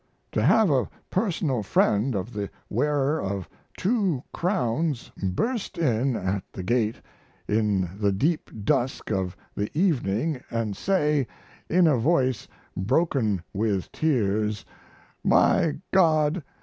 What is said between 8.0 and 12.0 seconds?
deep dusk of the evening & say, in a